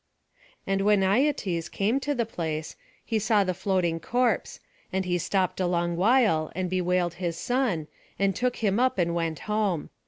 [0.65, 4.59] And when Aietes came to the place, he saw the floating corpse;
[4.91, 7.85] and he stopped a long while, and bewailed his son,
[8.17, 9.91] and took him up, and went home.